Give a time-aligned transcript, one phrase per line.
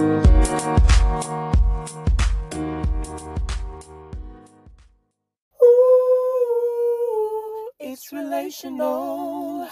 [0.00, 0.20] Ooh,
[7.78, 9.68] it's relational.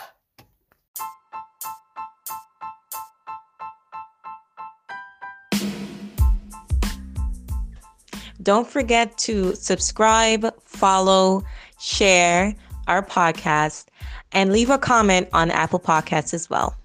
[8.42, 11.42] Don't forget to subscribe, follow,
[11.80, 12.54] share
[12.86, 13.86] our podcast,
[14.32, 16.76] and leave a comment on Apple Podcasts as well.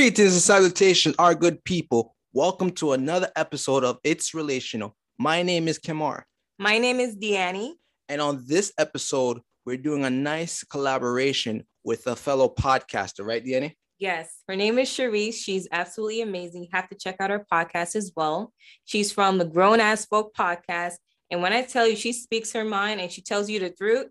[0.00, 2.16] Greetings and salutation, our good people.
[2.32, 4.96] Welcome to another episode of It's Relational.
[5.18, 6.26] My name is Kamar,
[6.58, 7.74] My name is Deannie.
[8.08, 13.76] and on this episode, we're doing a nice collaboration with a fellow podcaster, right, Deannie?
[13.98, 15.34] Yes, her name is Charice.
[15.34, 16.62] She's absolutely amazing.
[16.62, 18.54] You have to check out her podcast as well.
[18.86, 20.94] She's from the Grown Ass Folk podcast.
[21.30, 24.06] And when I tell you she speaks her mind and she tells you the truth,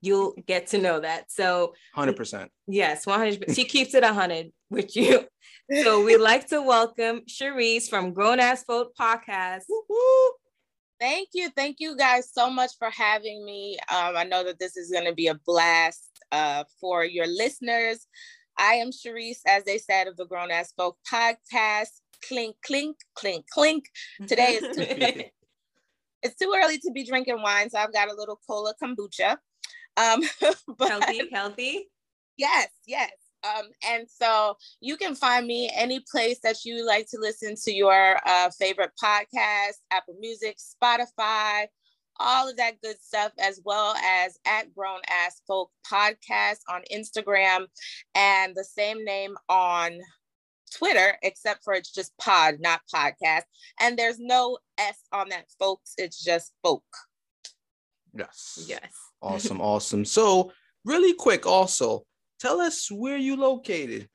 [0.00, 1.30] you'll get to know that.
[1.30, 2.48] So, 100%.
[2.66, 3.54] yes, 100.
[3.54, 5.26] She keeps it 100 with you.
[5.82, 9.62] So, we'd like to welcome Charice from Grown Ass Folk podcast.
[11.00, 11.50] Thank you.
[11.50, 13.78] Thank you guys so much for having me.
[13.88, 18.06] Um, I know that this is going to be a blast uh, for your listeners.
[18.58, 22.00] I am Charice, as they said, of the Grown Ass Folk podcast.
[22.26, 23.84] Clink, clink, clink, clink.
[24.26, 24.82] Today is too,
[26.22, 29.36] it's too early to be drinking wine, so I've got a little cola kombucha.
[29.98, 30.22] Um,
[30.78, 31.88] but healthy, healthy.
[32.36, 33.10] Yes, yes.
[33.44, 37.72] Um, and so you can find me any place that you like to listen to
[37.72, 41.66] your uh, favorite podcast, Apple Music, Spotify,
[42.18, 47.66] all of that good stuff, as well as at Grown Ass Folk Podcast on Instagram
[48.14, 50.00] and the same name on
[50.74, 53.42] Twitter, except for it's just pod, not podcast.
[53.80, 55.94] And there's no S on that, folks.
[55.96, 56.84] It's just folk.
[58.14, 58.64] Yes.
[58.68, 59.07] Yes.
[59.20, 60.04] Awesome, awesome.
[60.04, 60.52] So,
[60.84, 62.04] really quick, also,
[62.38, 64.08] tell us where you located.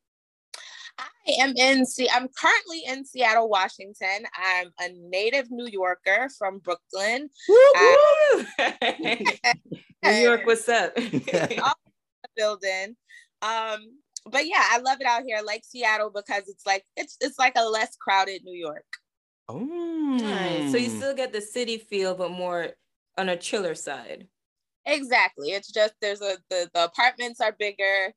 [0.98, 4.26] I am in Se- I'm currently in Seattle, Washington.
[4.38, 7.30] I'm a native New Yorker from Brooklyn.
[7.50, 8.46] Woo!
[10.04, 10.96] New York, what's up?
[12.36, 12.96] building.
[13.42, 15.38] Um, but yeah, I love it out here.
[15.38, 18.86] I like Seattle because it's like it's it's like a less crowded New York.
[19.50, 20.72] Oh, Nice.
[20.72, 22.70] So you still get the city feel, but more
[23.18, 24.28] on a chiller side.
[24.86, 25.50] Exactly.
[25.52, 28.14] It's just there's a the, the apartments are bigger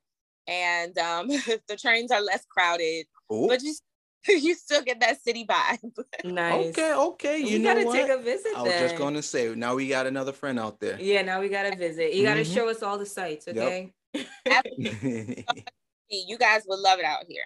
[0.47, 1.29] and um
[1.69, 3.75] the trains are less crowded, Oh, but you
[4.29, 5.79] you still get that city vibe.
[6.25, 6.77] Nice.
[6.77, 7.39] okay, okay.
[7.39, 7.93] You You, know gotta what?
[7.95, 8.53] take a visit.
[8.57, 10.99] I was just going to say, now we got another friend out there.
[11.01, 12.15] Yeah, now we gotta visit.
[12.15, 12.55] You gotta Mhm.
[12.55, 13.57] show us all the sites, Yep.
[13.57, 13.93] okay?
[16.11, 17.45] you guys would love it out here.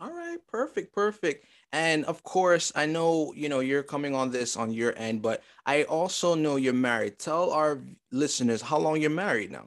[0.00, 1.46] All right, perfect, perfect.
[1.72, 5.42] And of course, I know, you know, you're coming on this on your end, but
[5.64, 7.18] I also know you're married.
[7.18, 9.66] Tell our listeners how long you're married now.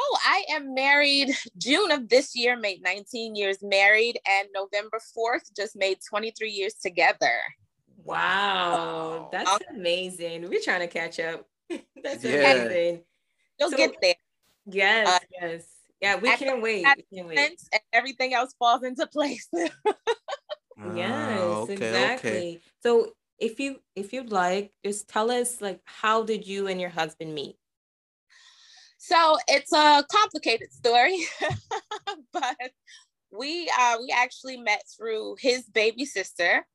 [0.00, 1.36] Oh, I am married.
[1.58, 6.74] June of this year made 19 years married, and November 4th just made 23 years
[6.74, 7.40] together.
[8.04, 9.28] Wow, Wow.
[9.32, 10.48] that's amazing.
[10.48, 11.46] We're trying to catch up.
[12.02, 12.52] that's Yeah.
[12.52, 13.04] amazing.
[13.58, 14.14] You'll So- get there.
[14.70, 15.64] Yes, Uh, yes.
[16.00, 16.86] Yeah, we can't wait.
[16.96, 17.38] We can't wait.
[17.38, 19.48] And everything else falls into place.
[20.84, 22.30] Yes, Ah, okay, exactly.
[22.30, 22.60] okay.
[22.82, 26.90] So if you if you'd like, just tell us like how did you and your
[26.90, 27.56] husband meet?
[28.98, 31.18] so it's a complicated story,
[32.32, 32.72] but
[33.30, 36.66] we uh, we actually met through his baby sister,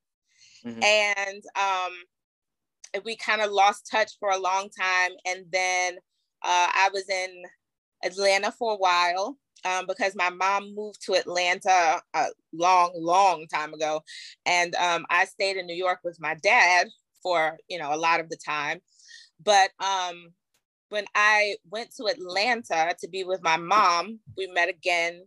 [0.66, 0.82] Mhm.
[0.84, 5.96] and um, we kind of lost touch for a long time, and then
[6.44, 7.44] uh, I was in
[8.04, 9.38] Atlanta for a while.
[9.66, 14.02] Um, because my mom moved to Atlanta a long, long time ago,
[14.46, 16.88] and um, I stayed in New York with my dad
[17.22, 18.82] for you know a lot of the time.
[19.42, 20.34] But um,
[20.90, 25.24] when I went to Atlanta to be with my mom, we met again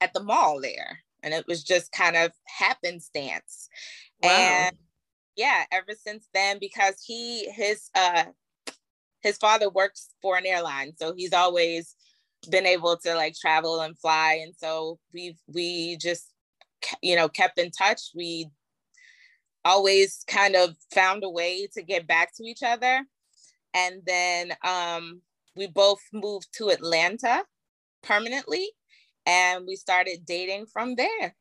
[0.00, 1.00] at the mall there.
[1.22, 3.68] And it was just kind of happenstance.
[4.22, 4.30] Wow.
[4.30, 4.76] And
[5.36, 8.24] yeah, ever since then, because he his uh
[9.20, 10.92] his father works for an airline.
[10.96, 11.96] So he's always
[12.50, 14.40] been able to like travel and fly.
[14.42, 16.30] And so we've we just
[17.02, 18.00] you know kept in touch.
[18.14, 18.50] We
[19.64, 23.06] always kind of found a way to get back to each other
[23.74, 25.20] and then um,
[25.56, 27.44] we both moved to Atlanta
[28.02, 28.70] permanently,
[29.26, 31.34] and we started dating from there.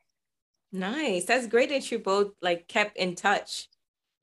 [0.71, 1.25] Nice.
[1.25, 3.69] That's great that you both like kept in touch,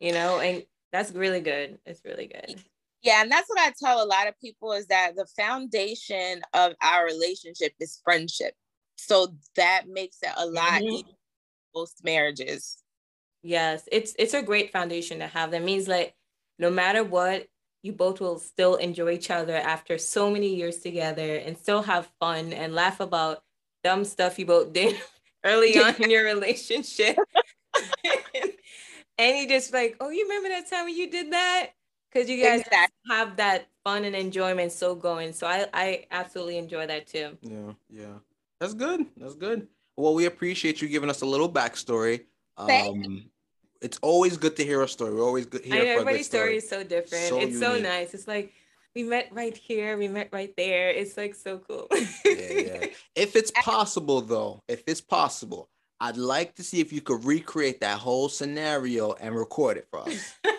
[0.00, 1.79] you know, and that's really good.
[1.87, 2.61] It's really good.
[3.02, 6.75] Yeah, and that's what I tell a lot of people is that the foundation of
[6.82, 8.55] our relationship is friendship.
[8.97, 10.88] So that makes it a lot Mhm.
[10.93, 11.17] easier
[11.75, 12.82] most marriages.
[13.43, 15.52] Yes, it's it's a great foundation to have.
[15.52, 16.14] That means like
[16.58, 17.49] no matter what,
[17.82, 22.11] you both will still enjoy each other after so many years together and still have
[22.20, 23.43] fun and laugh about
[23.82, 25.00] dumb stuff you both did
[25.44, 27.17] early on in your relationship.
[29.19, 31.70] and you just like, oh, you remember that time when you did that?
[32.12, 32.97] Because you guys Exactly.
[33.09, 35.33] have that fun and enjoyment so going.
[35.33, 37.37] So I, I absolutely enjoy that too.
[37.43, 38.15] Yeah, yeah.
[38.59, 39.07] That's good.
[39.17, 39.69] That's good.
[39.97, 42.25] Well, we appreciate you giving us a little backstory.
[42.67, 43.31] Thank Um,
[43.81, 45.15] it's always good to hear a story.
[45.15, 46.57] We're always good I here know for a good everybody's story story.
[46.57, 47.25] is so different.
[47.29, 48.13] So it's so nice.
[48.13, 48.53] It's like
[48.95, 50.91] we met right here, we met right there.
[50.91, 51.87] It's like so cool.
[51.93, 52.87] Yeah, yeah.
[53.15, 55.71] If it's possible, though, if it's possible,
[56.01, 60.01] I'd like to see if you could recreate that whole scenario and record it for
[60.01, 60.35] us.
[60.45, 60.55] and,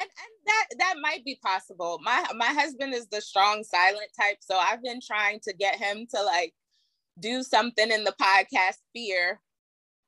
[0.00, 0.32] and
[0.78, 2.00] that might be possible.
[2.02, 6.06] My my husband is the strong silent type, so I've been trying to get him
[6.14, 6.54] to like
[7.18, 9.40] do something in the podcast sphere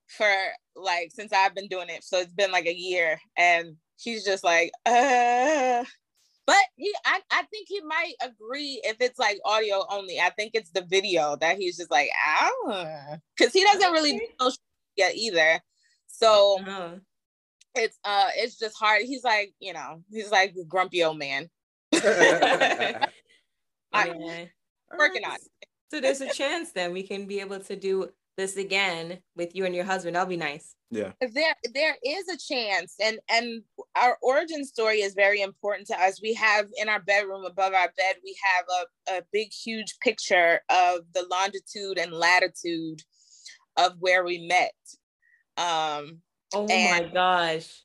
[0.06, 0.30] for
[0.76, 2.04] like since I've been doing it.
[2.04, 5.84] So it's been like a year, and he's just like, uh.
[6.46, 10.18] But he, I, I think he might agree if it's like audio only.
[10.18, 14.26] I think it's the video that he's just like, ah, because he doesn't really do
[14.40, 14.62] social
[14.96, 15.60] media either.
[16.06, 16.94] So Uh-huh.
[17.74, 21.48] It's uh it's just hard he's like you know he's like a grumpy old man
[21.94, 23.08] I-
[23.92, 24.44] Yeah.
[24.98, 25.68] working on it.
[25.90, 29.64] So there's a chance then we can be able to do this again with you
[29.64, 30.14] and your husband.
[30.14, 30.74] That'll be nice.
[30.90, 31.12] Yeah.
[31.20, 33.62] there there is a chance and and
[33.96, 37.92] our origin story is very important to us we have in our bedroom above our
[37.96, 43.02] bed we have a, a big huge picture of the longitude and latitude
[43.76, 44.72] of where we met
[45.58, 46.22] um
[46.54, 47.82] Oh my gosh.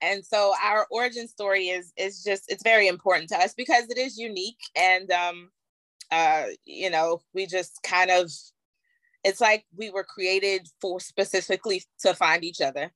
[0.00, 3.98] and so our origin story is is just it's very important to us because it
[3.98, 5.50] is unique and um
[6.10, 8.30] uh you know we just kind of
[9.24, 12.92] it's like we were created for specifically to find each other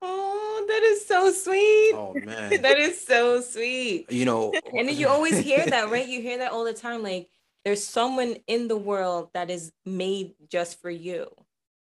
[0.00, 1.92] Oh, that is so sweet.
[1.94, 2.62] Oh man.
[2.62, 4.10] that is so sweet.
[4.10, 4.54] you know.
[4.78, 6.06] And you always hear that, right?
[6.06, 7.02] You hear that all the time.
[7.02, 7.28] Like
[7.64, 11.26] there's someone in the world that is made just for you.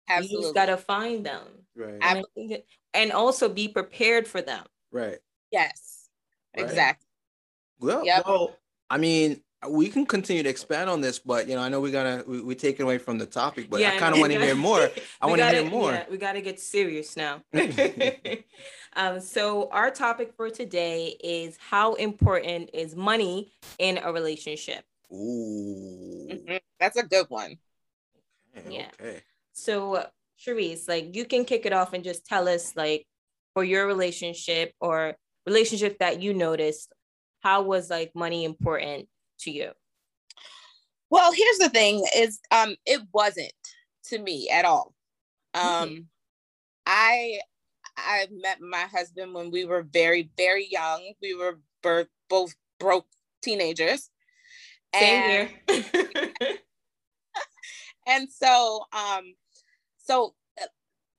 [0.08, 1.46] You absolutely just gotta find them.
[1.76, 1.94] Right.
[2.00, 4.64] And, I think it- and also be prepared for them.
[4.92, 5.18] Right.
[5.50, 6.08] yes
[6.56, 6.64] Right.
[6.64, 7.06] exactly
[7.80, 8.26] Well, Yep.
[8.26, 8.56] well,
[8.90, 11.90] I mean, we can continue to expand on this, but you know, I know we
[11.90, 14.32] gotta we, we take it away from the topic, but I I kind of want
[14.32, 14.90] to hear more.
[15.20, 15.92] I want to hear gotta- more.
[15.92, 17.42] yeah, we got to get serious now.
[18.94, 24.84] um, so our topic for today is how important is money in a relationship.
[25.12, 26.28] Ooh.
[26.30, 26.60] Mhm.
[26.80, 27.56] that's a good one
[28.56, 28.90] Okay, Yeah.
[29.00, 29.22] Okay.
[29.54, 30.06] So,
[30.38, 33.06] Charice, like you can kick it off and just tell us, like,
[33.54, 35.14] for your relationship or
[35.46, 36.92] relationship that you noticed,
[37.40, 39.08] how was like money important
[39.40, 39.70] to you?
[41.10, 43.52] well here's the thing is um it wasn't
[44.02, 44.94] to me at all
[45.52, 46.06] um
[46.86, 47.38] i
[47.96, 53.06] i met my husband when we were very very young we were birth, both broke
[53.42, 54.10] teenagers
[54.94, 56.18] Same And- here.
[58.08, 59.34] and so um
[60.04, 60.66] so uh,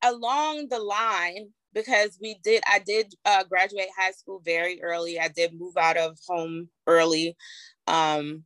[0.03, 5.19] along the line because we did i did uh, graduate high school very early.
[5.19, 7.35] I did move out of home early.
[7.87, 8.43] Um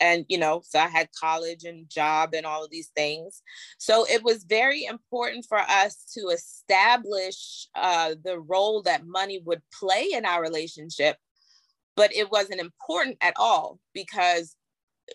[0.00, 3.42] and you know so i had college and job and all of these things.
[3.78, 9.62] So it was very important for us to establish uh, the role that money would
[9.78, 11.16] play in our relationship
[11.94, 14.56] but it wasn't important at all because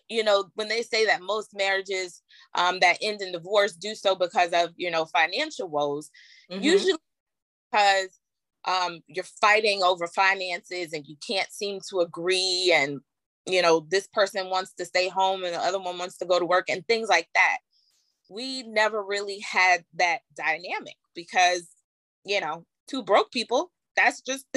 [0.09, 2.21] you know when they say that most marriages
[2.55, 6.11] um, that end in divorce do so because of you know financial woes
[6.49, 6.61] Mhm.
[6.61, 6.93] usually
[7.71, 8.19] because
[8.65, 13.01] um, you're fighting over finances and you can't seem to agree and
[13.45, 16.39] you know this person wants to stay home and the other one wants to go
[16.39, 17.57] to work and things like that
[18.29, 21.67] we never really had that dynamic because
[22.25, 24.45] you know two broke people that's just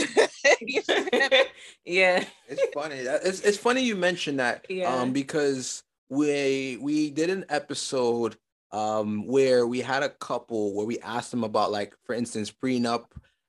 [1.85, 2.25] yeah.
[2.47, 2.97] It's funny.
[2.97, 4.67] It's it's funny you mentioned that.
[4.69, 4.95] Yeah.
[4.95, 8.37] Um, because we we did an episode
[8.73, 13.07] um where we had a couple where we asked them about like for instance prenup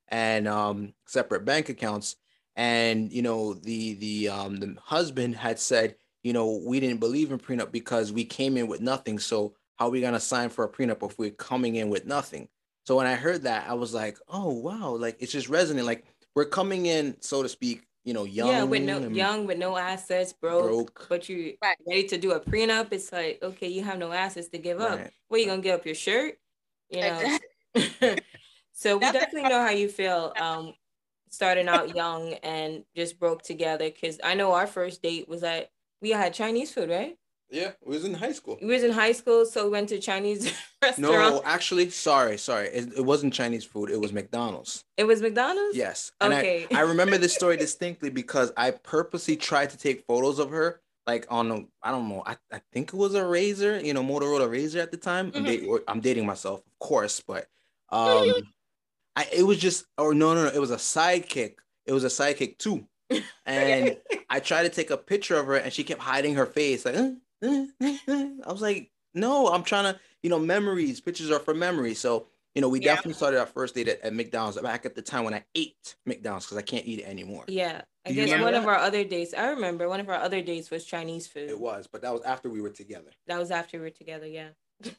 [0.07, 2.15] and um separate bank accounts
[2.55, 7.31] and you know the the um the husband had said you know we didn't believe
[7.31, 10.65] in prenup because we came in with nothing so how are we gonna sign for
[10.65, 12.47] a prenup if we're coming in with nothing
[12.85, 16.05] so when i heard that i was like oh wow like it's just resonant like
[16.35, 19.77] we're coming in so to speak you know young yeah, with no young, with no
[19.77, 21.77] assets, broke, broke but you Right.
[21.87, 22.87] ready to do a prenup.
[22.91, 24.97] It's like, okay, you have no assets to give up.
[24.97, 25.11] Right.
[25.27, 26.39] What you gonna give up your shirt?
[26.89, 27.39] You know.
[28.73, 30.73] So we definitely know how you feel um
[31.29, 35.69] starting out young and just broke together because I know our first date was at
[36.01, 37.15] we had Chinese food, right?
[37.51, 38.57] Yeah, it was in high school.
[38.61, 41.35] We was in high school, so we went to Chinese restaurant.
[41.35, 42.67] No, actually, sorry, sorry.
[42.69, 43.89] It, it wasn't Chinese food.
[43.89, 44.85] It was McDonald's.
[44.95, 45.75] It was McDonald's?
[45.75, 46.13] Yes.
[46.21, 46.65] And Okay.
[46.71, 50.81] I, I remember this story distinctly because I purposely tried to take photos of her
[51.07, 54.03] like on a I don't know I, I think it was a Razr, you know,
[54.03, 55.31] Motorola Razr at the time.
[55.35, 55.47] I'm, Mhm.
[55.47, 57.47] da- I'm dating myself, of course, but
[57.89, 58.31] um,
[59.17, 61.55] I it was just or no no no it was a sidekick.
[61.85, 62.87] It was a sidekick too,
[63.45, 63.97] and
[64.29, 66.95] I tried to take a picture of her and she kept hiding her face like.
[66.95, 67.11] "Uh,
[67.43, 71.01] uh, uh, uh." I was like, no, I'm trying to you know memories.
[71.01, 72.27] Pictures are for memory, so.
[72.53, 72.95] You know, we Yeah.
[72.95, 75.95] definitely started our first date at, at McDonald's back at the time when I ate
[76.05, 77.45] McDonald's because I can't eat it anymore.
[77.47, 77.83] Yeah.
[78.05, 80.83] I guess one of our other dates, I remember one of our other dates was
[80.83, 81.49] Chinese food.
[81.49, 83.11] It was, but that was after we were together.
[83.27, 84.27] That was after we were together.
[84.27, 84.49] Yeah.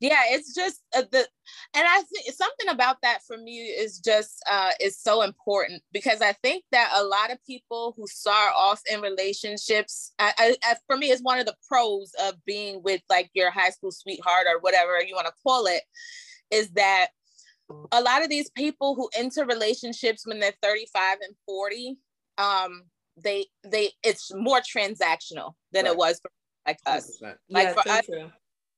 [0.00, 1.18] yeah it's just uh, the
[1.74, 6.20] and i think something about that for me is just uh is so important because
[6.20, 10.74] i think that a lot of people who start off in relationships I, I, I
[10.86, 14.46] for me it's one of the pros of being with like your high school sweetheart
[14.52, 15.82] or whatever you want to call it
[16.50, 17.08] is that
[17.90, 21.96] a lot of these people who enter relationships when they're 35 and 40
[22.38, 22.82] um
[23.16, 25.92] they they it's more transactional than Right.
[25.92, 26.30] it was for
[26.66, 27.36] like us 100%.
[27.48, 28.30] Like, yeah, for so us- true.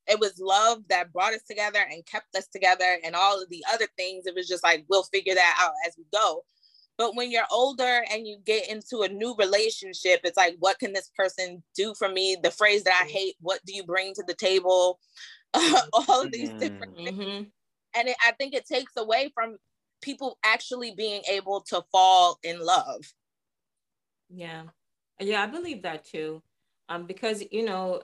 [0.08, 3.64] It was love that brought us together and kept us together and all of the
[3.72, 4.26] other things.
[4.26, 6.44] It was just like we'll figure that out as we go.
[6.96, 10.92] But when you're older and you get into a new relationship it's like what can
[10.92, 12.36] this person do for me?
[12.42, 14.98] The phrase that i hate what do you bring to the table?
[15.54, 17.22] All of these different things.
[17.22, 17.42] Hmm
[17.96, 19.56] and it, i think it takes away from
[20.00, 23.00] people actually being able to fall in love.
[24.28, 24.64] Yeah.
[25.20, 26.42] Yeah, I believe that too.
[26.88, 28.02] Um, because you know,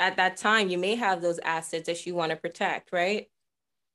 [0.00, 3.30] at that time you may have those assets that you want to protect, right?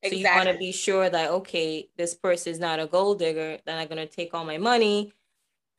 [0.02, 0.12] Exactly.
[0.12, 3.60] So you want to be sure that okay, this person is not a gold digger,
[3.66, 5.14] they're not gonna take all my money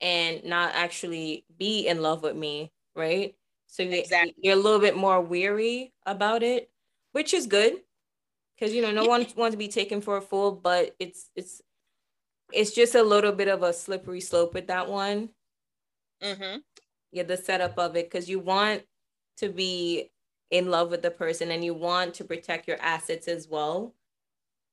[0.00, 3.36] and not actually be in love with me, right?
[3.66, 4.34] So Exactly.
[4.42, 6.70] you're a little bit more weary about it,
[7.12, 7.82] which is good.
[8.56, 11.62] Because you know, no one wants to be taken for a fool, but it's it's
[12.52, 15.30] it's just a little bit of a slippery slope with that one
[16.20, 16.58] Mm-hmm.
[17.12, 18.82] yeah the setup of it because you want
[19.36, 20.10] to be
[20.50, 23.94] in love with the person and you want to protect your assets as well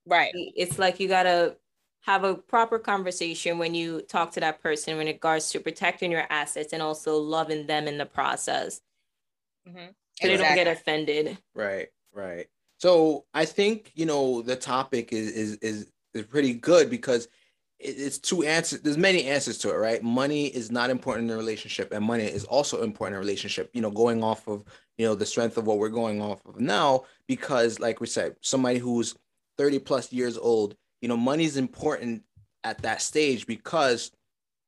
[0.06, 1.56] right it's like you gotta
[2.02, 6.26] have a proper conversation when you talk to that person in regards to protecting your
[6.30, 8.80] assets and also loving them in the process
[9.66, 9.86] hmm
[10.20, 12.46] so they don't get offended Right, right.
[12.78, 17.28] So I think you know the topic is is is is pretty good because
[17.78, 18.80] it's two answers.
[18.80, 20.02] There's many answers to it, right?
[20.02, 23.70] Money is not important in a relationship, and money is also important in a relationship.
[23.72, 24.64] You know, going off of
[24.98, 28.36] you know the strength of what we're going off of now, because like we said,
[28.40, 29.14] somebody who's
[29.58, 32.22] 30 plus years old, you know, money is important
[32.62, 34.10] at that stage because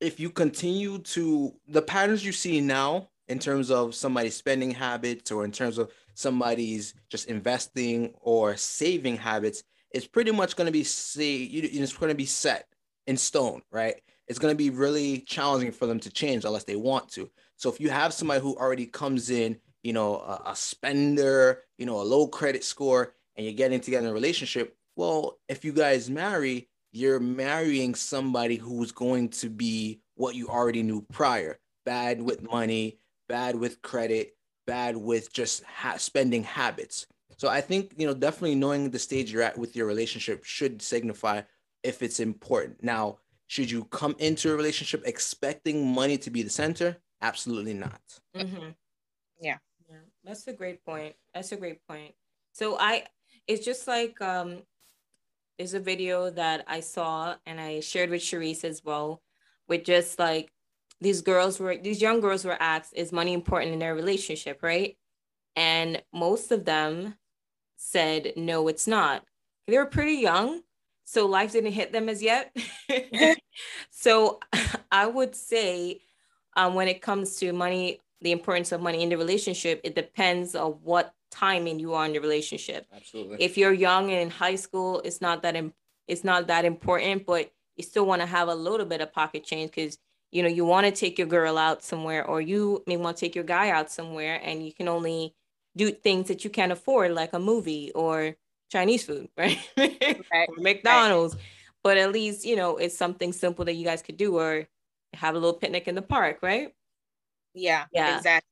[0.00, 5.30] if you continue to the patterns you see now in terms of somebody's spending habits
[5.30, 10.73] or in terms of somebody's just investing or saving habits, it's pretty much going to
[10.73, 12.66] be see it's going to be set
[13.06, 13.97] in stone, right?
[14.28, 17.30] It's going to be really challenging for them to change unless they want to.
[17.56, 19.56] So if you have somebody who already comes in,
[19.87, 24.07] you know, a, a spender, you know, a low credit score, and you're getting together
[24.07, 30.00] in a relationship, well, if you guys marry, you're marrying somebody who's going to be
[30.16, 35.99] what you already knew prior bad with money, bad with credit, bad with just ha-
[35.99, 37.07] spending habits.
[37.37, 40.83] So I think, you know, definitely knowing the stage you're at with your relationship should
[40.83, 41.43] signify
[41.85, 42.83] if it's important.
[42.83, 46.97] Now, should you come into a relationship expecting money to be the center?
[47.23, 48.00] Absolutely not.
[48.35, 48.75] Mhm.
[49.40, 49.59] Yeah.
[50.26, 51.14] That's a great point.
[51.33, 52.14] That's a great point.
[52.52, 53.04] So i
[53.47, 54.62] it's just like um
[55.56, 59.23] there's a video that i saw and i shared with Charice as well
[59.68, 60.50] with just like
[61.00, 64.62] these girls were these young girls were asked is money important in their relationship?
[64.62, 64.97] Right?
[65.54, 67.14] And most of them
[67.76, 69.23] said no it's not.
[69.66, 70.62] They were pretty young
[71.04, 72.54] so life didn't hit them as yet.
[73.90, 74.40] So
[74.90, 76.00] i would say
[76.56, 80.54] um, when it comes to money the importance of money in the relationship it depends
[80.54, 82.87] on what timing you are in the relationship.
[82.94, 83.37] Absolutely.
[83.40, 85.75] if you're young and in high school it's not that Im-
[86.08, 89.44] it's not that important but you still want to have a little bit of pocket
[89.44, 89.99] change because
[90.32, 93.20] you know you want to take your girl out somewhere or you may want to
[93.20, 95.35] take your guy out somewhere and you can only
[95.76, 98.35] do things that you can't afford like a movie or
[98.70, 99.58] chinese food right?
[99.76, 100.49] Right.
[100.49, 101.37] or mcdonald's.
[101.85, 104.66] But at least you know it's something simple that you guys could do or
[105.12, 106.73] have a little picnic in the park right
[107.56, 108.16] yeah Yeah.
[108.16, 108.46] exactly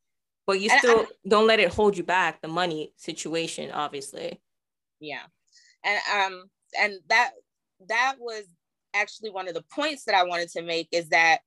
[0.47, 4.41] but you And I- still don't let it hold you back the money situation obviously
[5.01, 5.23] yeah
[5.85, 6.45] and um
[6.81, 7.33] and that
[7.89, 8.45] that was
[8.95, 11.39] actually one of the points that i wanted to make is that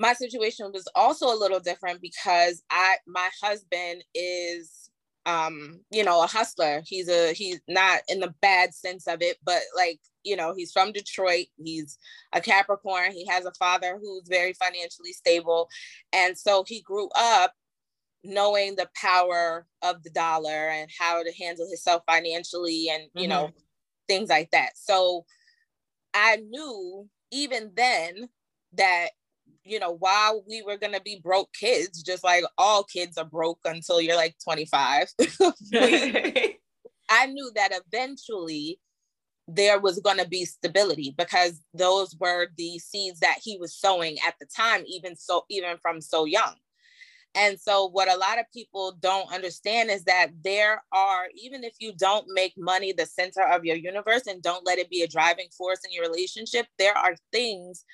[0.00, 4.83] my situation was also a little different because i my husband is
[5.26, 6.82] um you know a hustler.
[6.86, 10.72] He's a he's not in the bad sense of it but like you know he's
[10.72, 11.46] from detroit.
[11.62, 11.98] He's
[12.32, 13.12] a capricorn.
[13.12, 15.68] He has a father who's very financially stable.
[16.12, 17.52] And so he grew up
[18.22, 23.30] knowing the power of the dollar and how to handle himself financially and you mm-hmm.
[23.30, 23.50] know
[24.08, 24.70] things like that.
[24.76, 25.24] So
[26.14, 28.28] i knew even then
[28.74, 29.08] that
[29.64, 33.60] you know, while we were gonna be broke kids, just like all kids are broke
[33.64, 35.08] until you're like 25.
[37.10, 38.78] I knew that eventually
[39.46, 44.16] there was going to be stability because those were the seeds that he was sowing
[44.26, 46.54] at the time even so even from so young
[47.36, 51.74] and so what a lot of people don't understand is that there are even if
[51.78, 55.08] you don't make money the center of your universe and don't let it be a
[55.08, 57.84] driving force in your relationship there are things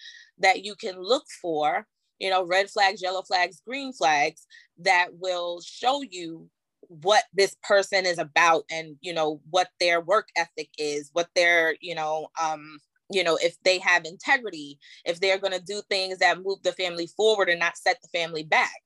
[0.40, 1.86] that you can look for,
[2.18, 4.46] you know, red flags, yellow flags, green flags
[4.78, 6.48] that will show you
[6.88, 11.76] what this person is about and you know what their work ethic is what their
[11.80, 12.80] you know um
[13.10, 16.72] you know if they have integrity if they're going to do things that move the
[16.72, 18.80] family forward and not set the family back.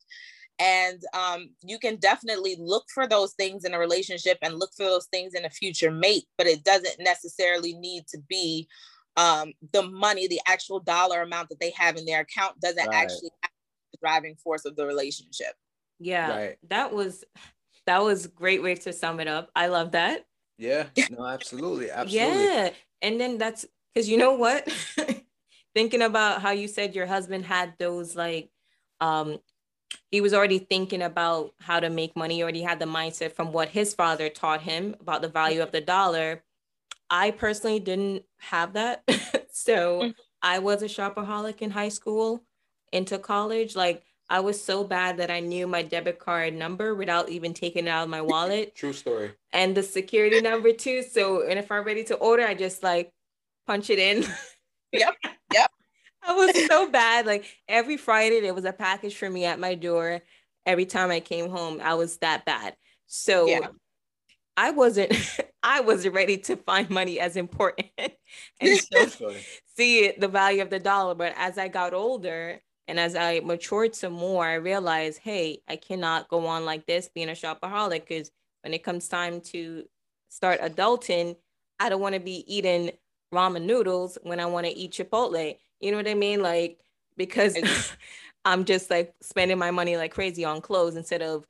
[0.61, 4.85] And um, you can definitely look for those things in a relationship and look for
[4.85, 8.69] those things in a future mate but it doesn't necessarily need to be
[9.17, 12.95] um, the money, the actual dollar amount that they have in their account doesn't right.
[12.95, 15.55] actually the driving force of the relationship.
[16.01, 16.59] Yeah, right.
[16.69, 17.25] that was
[17.87, 19.51] that was great way to sum it up.
[19.55, 20.27] I love that.
[20.59, 22.45] Yeah, no, absolutely, absolutely.
[22.45, 22.71] Yeah,
[23.03, 24.69] and then that's because you know what,
[25.75, 28.51] thinking about how you said your husband had those like,
[29.01, 29.39] um,
[30.11, 32.37] he was already thinking about how to make money.
[32.37, 35.71] He already had the mindset from what his father taught him about the value of
[35.71, 36.43] the dollar
[37.11, 39.03] I personally didn't have that.
[39.53, 40.11] so mm-hmm.
[40.43, 42.45] I was a shopaholic in high school
[42.93, 43.77] into college.
[43.77, 47.87] Like I was so bad that I knew my debit card number without even taking
[47.87, 48.75] it out of my wallet.
[48.77, 49.33] True story.
[49.53, 51.03] And the security number too.
[51.03, 53.13] So and if I'm ready to order, I just like
[53.67, 54.25] punch it in.
[54.93, 55.15] Yep.
[55.53, 55.71] Yep.
[56.23, 57.27] I was so bad.
[57.27, 60.21] Like every Friday there was a package for me at my door.
[60.65, 62.77] Every time I came home, I was that bad.
[63.09, 63.67] So yeah.
[64.57, 65.13] I wasn't
[65.63, 67.89] I wasn't ready to find money as important
[68.61, 68.79] and
[69.11, 69.33] so
[69.77, 71.15] see it, the value of the dollar.
[71.15, 75.77] But as I got older and as I matured some more, I realized, hey, I
[75.77, 78.31] cannot go on like this being a shopaholic because
[78.63, 79.85] when it comes time to
[80.29, 81.37] start adulting,
[81.81, 82.91] I don't want to be eating
[83.33, 85.57] ramen noodles when I want to eat Chipotle.
[85.81, 86.43] You know what I mean?
[86.43, 86.79] Like
[87.17, 87.57] because
[88.45, 91.47] I'm just like spending my money like crazy on clothes instead of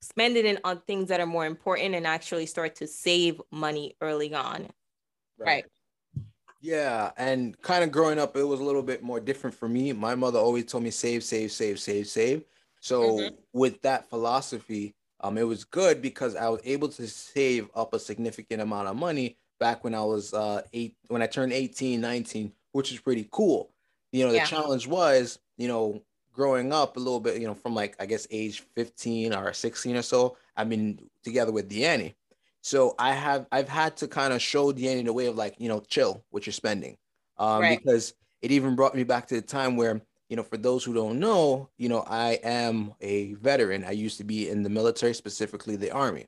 [0.00, 3.96] spend it in on things that are more important and actually start to save money
[4.00, 4.68] early on.
[5.38, 5.64] Right.
[6.62, 9.92] Yeah, and kind of growing up, it was a little bit more different for me.
[9.92, 12.44] My mother always told me save, save, save, save, save.
[12.80, 13.34] So mm-hmm.
[13.54, 17.98] with that philosophy, um, it was good because I was able to save up a
[17.98, 22.52] significant amount of money back when I was uh eight when I turned 18, 19,
[22.72, 23.70] which is pretty cool.
[24.12, 24.44] You know, the yeah.
[24.44, 26.02] challenge was, you know,
[26.40, 29.94] growing up a little bit, you know, from like I guess age 15 or 16
[29.94, 32.14] or so, I've been together with Deannie.
[32.62, 35.68] So I have I've had to kind of show Deannie the way of like, you
[35.68, 36.96] know, chill what you're spending.
[37.36, 37.78] Um, right.
[37.78, 40.00] because it even brought me back to the time where,
[40.30, 43.84] you know, for those who don't know, you know, I am a veteran.
[43.84, 46.24] I used to be in the military, specifically the army.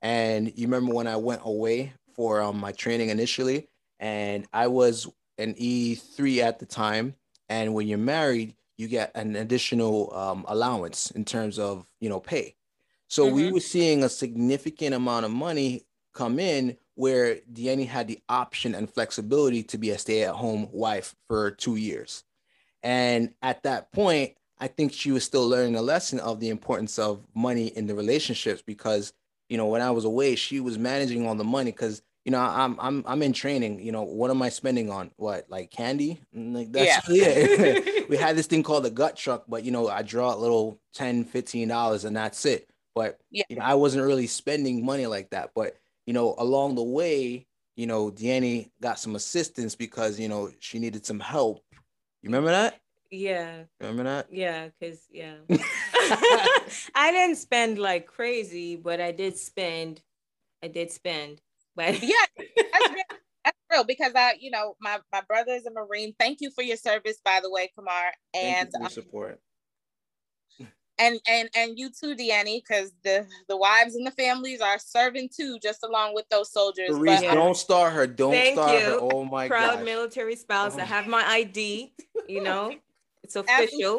[0.00, 3.68] And you remember when I went away for um, my training initially,
[3.98, 7.14] and I was an E3 at the time.
[7.50, 12.18] And when you're married, you get an additional um, allowance in terms of you know
[12.18, 12.56] pay.
[13.08, 13.36] So mm-hmm.
[13.36, 15.82] we were seeing a significant amount of money
[16.14, 21.50] come in where Deannie had the option and flexibility to be a stay-at-home wife for
[21.50, 22.24] two years.
[22.82, 26.98] And at that point, I think she was still learning a lesson of the importance
[26.98, 29.12] of money in the relationships because,
[29.48, 32.40] you know, when I was away, she was managing all the money because you know,
[32.40, 33.80] I'm I'm I'm in training.
[33.80, 35.10] You know, what am I spending on?
[35.16, 36.20] What like candy?
[36.36, 37.24] Mm, like that's yeah.
[37.26, 38.08] it.
[38.10, 40.80] we had this thing called the gut truck, but you know, I draw a little
[40.94, 41.28] 10
[41.68, 42.68] dollars and that's it.
[42.94, 43.44] But yeah.
[43.48, 45.50] you know, I wasn't really spending money like that.
[45.54, 50.50] But you know, along the way, you know, Deannie got some assistance because you know
[50.60, 51.62] she needed some help.
[52.22, 52.80] You remember that?
[53.10, 53.64] Yeah.
[53.80, 54.26] Remember that?
[54.30, 55.34] Yeah, because yeah.
[56.94, 60.02] I didn't spend like crazy, but I did spend.
[60.62, 61.40] I did spend.
[61.80, 63.04] But yeah, that's real.
[63.44, 66.14] that's real because I, you know, my my brother is a Marine.
[66.18, 69.40] Thank you for your service, by the way, Kamar, and um, support.
[70.98, 75.30] And and and you too, Deannie, because the the wives and the families are serving
[75.34, 76.90] too, just along with those soldiers.
[76.90, 78.06] Reese, but, don't start her.
[78.06, 78.86] Don't Thank start you.
[78.86, 78.98] her.
[79.00, 79.54] Oh my god.
[79.54, 79.84] Proud gosh.
[79.86, 80.74] military spouse.
[80.76, 80.80] Oh.
[80.80, 81.94] I have my ID.
[82.28, 82.74] You know,
[83.22, 83.98] it's official.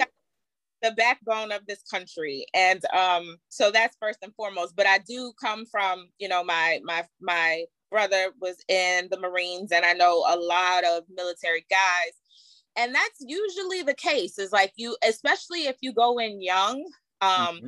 [0.82, 2.46] The backbone of this country.
[2.54, 6.80] And um so that's first and foremost but i do come from you know my
[6.84, 12.14] my my brother was in the marines and i know a lot of military guys.
[12.78, 16.86] And that's usually the case is like you especially if you go in young
[17.22, 17.68] um mm-hmm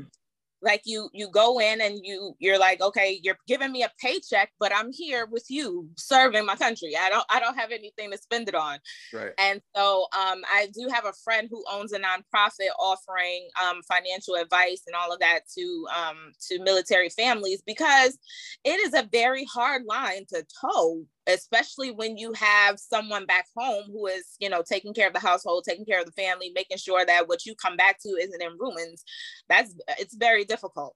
[0.63, 4.49] like you you go in and you you're like okay you're giving me a paycheck
[4.59, 6.93] but i'm here with you serving my country.
[6.99, 8.79] I don't i don't have anything to spend it on.
[9.13, 9.31] Right.
[9.37, 14.35] And so um, i do have a friend who owns a nonprofit offering um, financial
[14.35, 18.17] advice and all of that to um, to military families because
[18.63, 23.85] it is a very hard line to toe especially when you have someone back home
[23.91, 26.77] who is you know taking care of the household taking care of the family making
[26.77, 29.03] sure that what you come back to isn't in ruins
[29.49, 30.95] that's it's very difficult.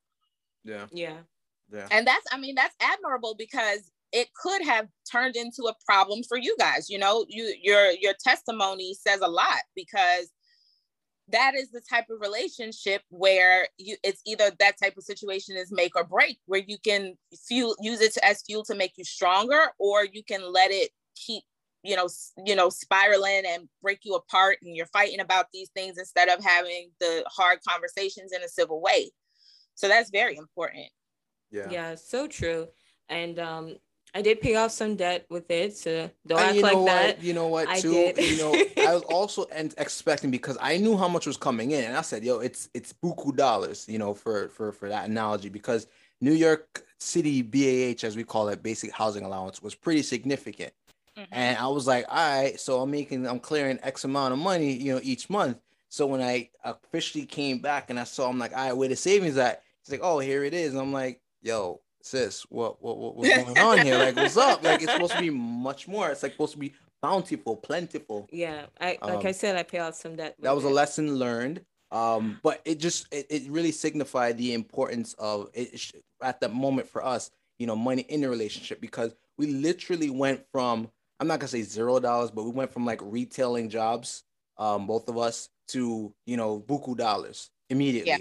[0.63, 0.86] Yeah.
[0.92, 1.18] Yeah.
[1.72, 1.88] Yeah.
[1.92, 6.38] And that's i mean that's admirable because it could have turned into a problem for
[6.38, 10.30] you guys you know you your your testimony says a lot because
[11.30, 15.72] that is the type of relationship where you it's either that type of situation is
[15.72, 17.16] make or break where you can
[17.48, 20.90] fuel use it to, as fuel to make you stronger or you can let it
[21.16, 21.44] keep
[21.84, 22.08] you know
[22.46, 26.44] you know spiraling and break you apart and you're fighting about these things instead of
[26.44, 29.12] having the hard conversations in a civil way.
[29.76, 30.88] So that's very important.
[31.52, 31.70] Yeah.
[31.70, 32.68] Yeah so true.
[33.10, 33.76] And um
[34.17, 36.77] I did pay off some debt with it, so don't and act you know like
[36.77, 36.86] what?
[36.86, 37.23] that.
[37.23, 37.67] You know what?
[37.67, 38.17] I did.
[38.17, 38.51] you know,
[38.89, 42.01] I was also en- expecting because I knew how much was coming in, and I
[42.01, 45.86] said, "Yo, it's it's buku dollars," you know, for for for that analogy, because
[46.19, 50.73] New York City BAH, as we call it, basic housing allowance, was pretty significant,
[51.15, 51.32] mm-hmm.
[51.32, 54.73] and I was like, "All right, so I'm making, I'm clearing X amount of money,
[54.73, 58.58] you know, each month." So when I officially came back and I saw, I'm like,
[58.58, 61.21] "All right, where the savings at?" He's like, "Oh, here it is," and I'm like,
[61.43, 63.98] "Yo." Sis, what, what, what what's going on here?
[63.98, 64.63] Like, what's up?
[64.63, 66.10] Like, it's supposed to be much more.
[66.10, 68.28] It's like supposed to be bountiful, plentiful.
[68.32, 70.36] Yeah, I like um, I said, I pay off some debt.
[70.39, 70.72] That was it.
[70.72, 71.62] a lesson learned.
[71.91, 75.91] Um, but it just it, it really signified the importance of it
[76.22, 80.43] at that moment for us, you know, money in the relationship because we literally went
[80.52, 80.89] from
[81.20, 84.24] I'm not gonna say zero dollars, but we went from like retailing jobs,
[84.58, 88.17] um, both of us to you know buku dollars immediately, yeah.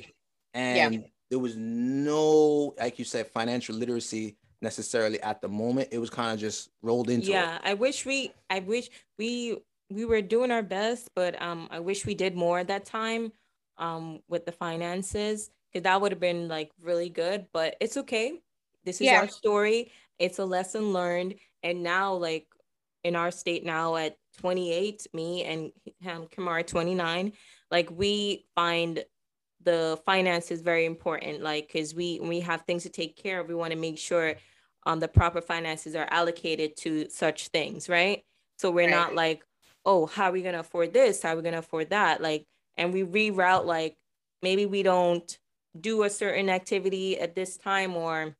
[0.54, 5.88] and yeah there was no, like you said, financial literacy necessarily at the moment.
[5.92, 7.62] It was kind of just rolled into yeah, it.
[7.64, 9.58] I wish we I wish we
[9.90, 13.32] we were doing our best, but um I wish we did more at that time
[13.78, 17.46] um with the finances because that would have been like really good.
[17.52, 18.40] But it's okay.
[18.84, 19.20] This is yeah.
[19.20, 19.92] our story.
[20.18, 21.34] It's a lesson learned.
[21.62, 22.46] And now like
[23.04, 25.72] in our state now at 28, me and
[26.08, 27.32] um, Kamara 29,
[27.70, 29.04] like we find
[29.66, 33.48] the finance is very important like because we we have things to take care of
[33.48, 34.34] we want to make sure
[34.86, 38.24] um the proper finances are allocated to such things right?
[38.56, 38.90] So we're right.
[38.90, 39.44] not like
[39.84, 41.22] oh how are we going to afford this?
[41.22, 42.22] How are we going to afford that?
[42.22, 43.96] Like and we reroute like
[44.42, 45.38] maybe we don't
[45.78, 48.34] do a certain activity at this time or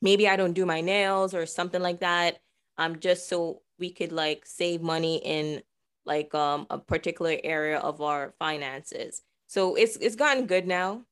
[0.00, 2.38] maybe i don't do my nails or something like that
[2.78, 5.62] um just so we could like save money in
[6.06, 9.22] like um a particular area of our finances
[9.54, 11.02] so it's it's gotten good now.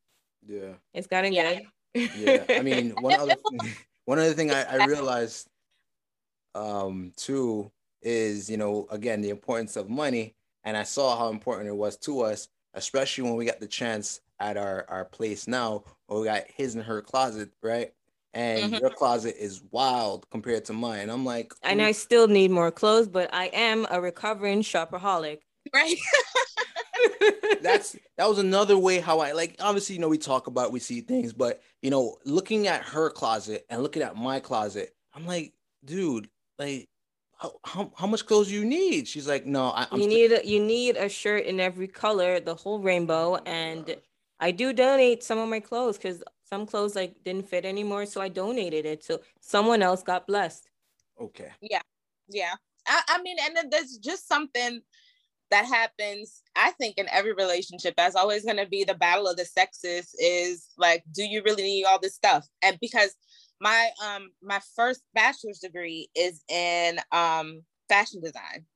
[0.44, 0.72] Yeah.
[0.92, 1.60] It's gotten yeah.
[1.94, 2.10] good.
[2.16, 2.44] yeah.
[2.48, 3.36] I mean, one other
[4.04, 5.48] one other thing I, I realized
[6.56, 7.70] um too
[8.02, 10.34] is, you know, again, the importance of money.
[10.64, 14.20] And I saw how important it was to us, especially when we got the chance
[14.40, 17.92] at our, our place now, where we got his and her closet, right?
[18.34, 18.80] And mm-hmm.
[18.80, 21.10] your closet is wild compared to mine.
[21.10, 25.42] I'm like, and I still need more clothes, but I am a recovering shopaholic.
[25.72, 25.96] Right.
[27.62, 30.80] that's that was another way how I like obviously you know we talk about we
[30.80, 35.26] see things but you know looking at her closet and looking at my closet I'm
[35.26, 35.52] like
[35.84, 36.88] dude like
[37.36, 39.08] how, how, how much clothes you need?
[39.08, 42.40] She's like no I, am you need a, you need a shirt in every color
[42.40, 43.96] the whole rainbow oh and
[44.40, 48.20] I do donate some of my clothes because some clothes like didn't fit anymore so
[48.20, 50.68] I donated it so someone else got blessed.
[51.20, 51.50] Okay.
[51.60, 51.82] Yeah
[52.28, 52.54] yeah.
[52.86, 54.80] I, I mean and then there's just something
[55.50, 59.36] that happens i think in every relationship that's always going to be the battle of
[59.36, 62.46] the sexes is like do you really need all this stuff?
[62.62, 63.14] And because
[63.60, 68.66] my um my first bachelor's degree is in um fashion design.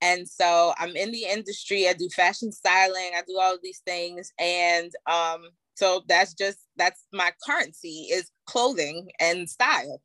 [0.00, 3.82] And so i'm in the industry i do fashion styling i do all of these
[3.84, 5.42] things and um
[5.74, 10.00] so that's just that's my currency is clothing and style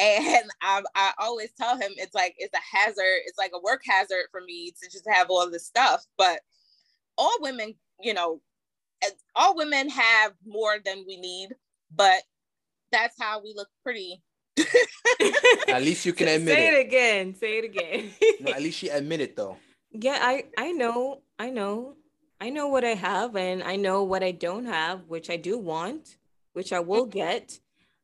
[0.00, 3.82] and I, I always tell him it's like it's a hazard it's like a work
[3.84, 6.40] hazard for me to just have all this stuff but
[7.18, 8.40] all women you know
[9.34, 11.50] all women have more than we need
[11.94, 12.22] but
[12.92, 14.22] that's how we look pretty
[15.68, 16.74] at least you can admit say it.
[16.74, 18.10] it again say it again
[18.40, 19.56] no, at least she admit it though
[19.92, 21.94] yeah i i know i know
[22.40, 25.58] I know what I have and I know what I don't have, which I do
[25.58, 26.16] want,
[26.54, 27.18] which I will mm-hmm.
[27.18, 27.60] get.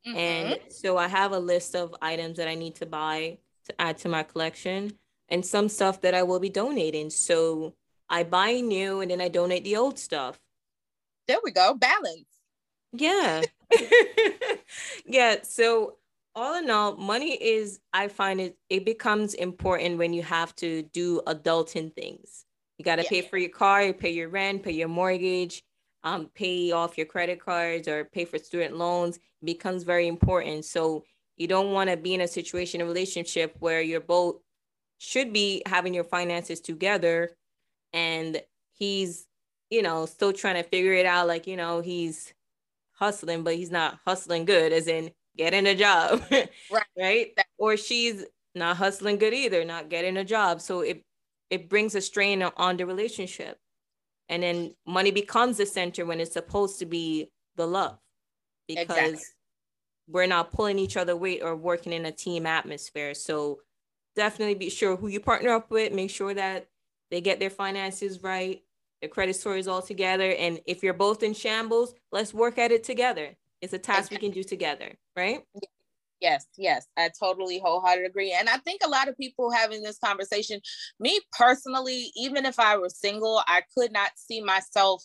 [0.07, 0.16] Mm-hmm.
[0.16, 3.99] And so I have a list of items that I need to buy to add
[3.99, 4.92] to my collection
[5.29, 7.11] and some stuff that I will be donating.
[7.11, 7.75] So
[8.09, 10.38] I buy new and then I donate the old stuff.
[11.27, 11.75] There we go.
[11.75, 12.27] Balance.
[12.92, 13.42] Yeah.
[15.07, 15.37] yeah.
[15.42, 15.97] So
[16.37, 20.83] all in all, money is I find it it becomes important when you have to
[20.83, 22.45] do adulting things.
[22.79, 23.09] You got to yeah.
[23.09, 25.62] pay for your car, you pay your rent, pay your mortgage,
[26.07, 29.19] um, pay off your credit cards or pay for student loans.
[29.42, 30.64] Becomes very important.
[30.64, 31.05] So
[31.37, 34.37] you don't want to be in a situation, a relationship where you're both
[34.99, 37.37] should be having your finances together
[37.92, 38.40] and
[38.73, 39.27] he's,
[39.69, 41.27] you know, still trying to figure it out.
[41.27, 42.33] Like, you know, he's
[42.92, 46.23] hustling, but he's not hustling good, as in getting a job.
[46.31, 46.87] right.
[46.97, 47.38] right.
[47.59, 50.61] Or she's not hustling good either, not getting a job.
[50.61, 51.03] So it
[51.51, 53.59] it brings a strain on the relationship.
[54.29, 57.99] And then money becomes the center when it's supposed to be the love.
[58.69, 59.25] Because exactly.
[60.09, 63.15] we're not pulling each other weight or working in a team atmosphere.
[63.15, 63.61] So
[64.17, 66.67] definitely be sure who you partner up with, make sure that
[67.11, 68.62] they get their finances right,
[69.01, 70.31] their credit stories all together.
[70.33, 73.37] And if you're both in shambles, let's work at it together.
[73.61, 75.45] It's a task we can do together, right?
[76.20, 78.33] Yes, yes, I totally wholeheartedly agree.
[78.33, 80.61] And I think a lot of people having this conversation,
[80.98, 85.05] me personally, even if I were single, I could not see myself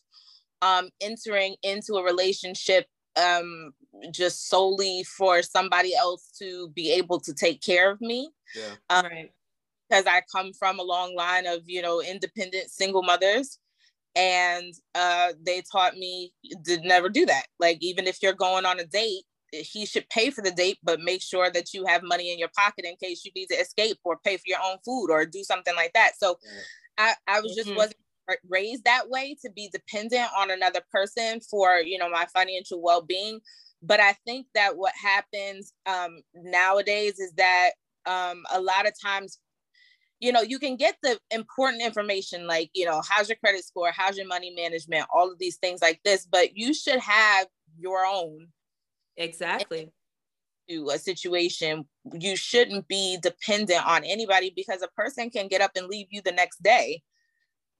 [0.62, 2.86] um, entering into a relationship
[3.17, 3.74] um,
[4.13, 8.30] just solely for somebody else to be able to take care of me.
[8.56, 8.76] Yeah.
[8.89, 9.32] Um, right.
[9.89, 13.60] Because I come from a long line of, you know, independent single mothers.
[14.15, 16.32] And uh, they taught me
[16.65, 17.47] to never do that.
[17.60, 21.02] Like, even if you're going on a date, he should pay for the date, but
[21.02, 23.98] make sure that you have money in your pocket in case you need to escape
[24.04, 26.14] or pay for your own food or do something like that.
[26.18, 26.38] So
[26.98, 27.78] I, I was just mm-hmm.
[27.78, 27.98] wasn't
[28.50, 33.40] raised that way to be dependent on another person for you know my financial well-being.
[33.84, 37.72] But I think that what happens um, nowadays is that
[38.06, 39.40] um, a lot of times
[40.20, 43.92] you know you can get the important information like you know how's your credit score
[43.92, 47.48] how's your money management all of these things like this but you should have
[47.80, 48.48] your own
[49.17, 49.91] Exactly.
[50.69, 55.71] To a situation, you shouldn't be dependent on anybody because a person can get up
[55.76, 57.02] and leave you the next day.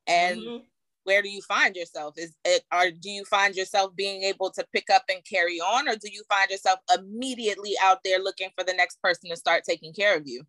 [0.08, 0.64] And mm-hmm.
[1.04, 2.16] where do you find yourself?
[2.18, 5.88] Is it or do you find yourself being able to pick up and carry on,
[5.88, 9.64] or do you find yourself immediately out there looking for the next person to start
[9.64, 10.44] taking care of you?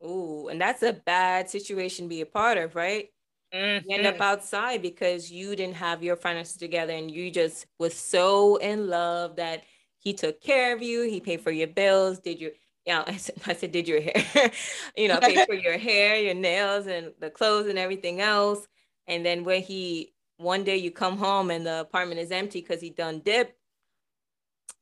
[0.00, 3.08] Oh, and that's a bad situation to be a part of, right?
[3.54, 3.88] Mm-hmm.
[3.88, 4.22] You end up mm-hmm.
[4.22, 9.36] outside because you didn't have your finances together and you just was so in love
[9.36, 9.64] that
[9.98, 12.52] he took care of you, he paid for your bills, did your
[12.86, 14.50] you know, I said, I said did your hair,
[14.96, 18.66] you know, paid for your hair, your nails and the clothes and everything else.
[19.06, 22.80] And then when he one day you come home and the apartment is empty because
[22.80, 23.56] he done dip,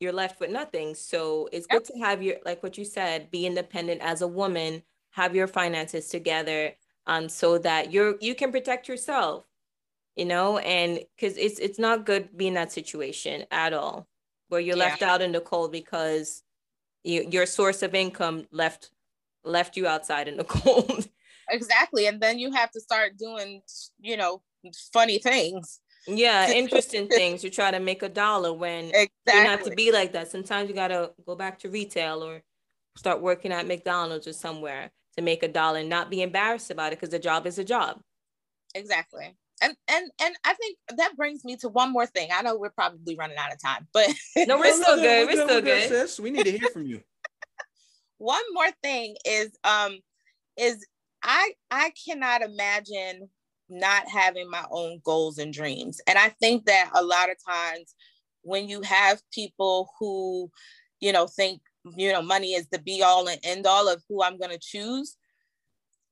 [0.00, 0.94] you're left with nothing.
[0.94, 1.84] So it's yep.
[1.84, 5.46] good to have your like what you said, be independent as a woman, have your
[5.46, 6.74] finances together
[7.06, 9.44] um, so that you're you can protect yourself,
[10.16, 14.08] you know, and because it's it's not good being that situation at all,
[14.48, 14.84] where you're yeah.
[14.84, 16.42] left out in the cold because
[17.04, 18.90] you, your source of income left
[19.44, 21.08] left you outside in the cold.
[21.48, 23.62] Exactly, and then you have to start doing,
[24.00, 24.42] you know,
[24.92, 25.80] funny things.
[26.08, 29.12] Yeah, interesting things you try to make a dollar when exactly.
[29.26, 30.28] you have to be like that.
[30.28, 32.42] Sometimes you gotta go back to retail or
[32.96, 36.92] start working at McDonald's or somewhere to make a dollar and not be embarrassed about
[36.92, 38.00] it because the job is a job.
[38.74, 39.36] Exactly.
[39.62, 42.28] And and and I think that brings me to one more thing.
[42.32, 45.26] I know we're probably running out of time, but no, we're still good.
[45.26, 45.88] We're, still good.
[45.88, 46.20] Sis.
[46.20, 47.00] We need to hear from you.
[48.18, 49.98] one more thing is um
[50.58, 50.86] is
[51.22, 53.30] I I cannot imagine
[53.68, 56.00] not having my own goals and dreams.
[56.06, 57.94] And I think that a lot of times
[58.42, 60.50] when you have people who,
[61.00, 61.60] you know, think
[61.94, 64.58] you know, money is the be all and end all of who I'm going to
[64.58, 65.16] choose.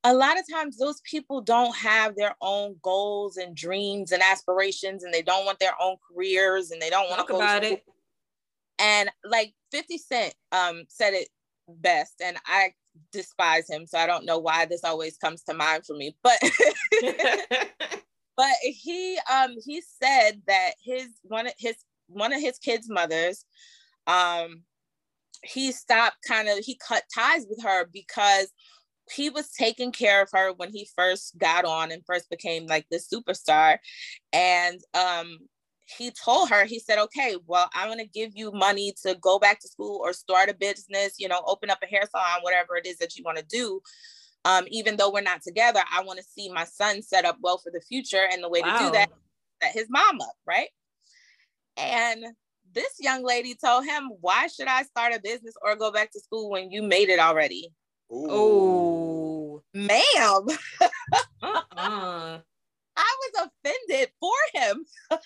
[0.05, 5.03] A lot of times, those people don't have their own goals and dreams and aspirations,
[5.03, 7.85] and they don't want their own careers, and they don't want to talk about it.
[8.79, 11.29] And like 50 Cent um, said it
[11.69, 12.75] best, and I
[13.13, 16.15] despise him, so I don't know why this always comes to mind for me.
[16.23, 16.39] But
[18.37, 21.77] but he um he said that his one of his
[22.09, 23.45] one of his kids' mothers
[24.07, 24.63] um
[25.45, 28.49] he stopped kind of he cut ties with her because
[29.13, 32.87] he was taking care of her when he first got on and first became like
[32.91, 33.79] the superstar
[34.33, 35.39] and um
[35.99, 39.39] he told her he said okay well i'm going to give you money to go
[39.39, 42.77] back to school or start a business you know open up a hair salon whatever
[42.77, 43.81] it is that you want to do
[44.45, 47.59] um, even though we're not together, I want to see my son set up well
[47.59, 48.29] for the future.
[48.31, 48.79] And the way wow.
[48.79, 49.11] to do that,
[49.63, 50.69] that his mom up, right?
[51.77, 52.25] And
[52.75, 56.21] this young lady told him, Why should I start a business or go back to
[56.21, 57.73] school when you made it already?
[58.11, 60.47] Oh, ma'am.
[61.43, 62.39] uh-uh.
[62.97, 64.85] I was offended for him.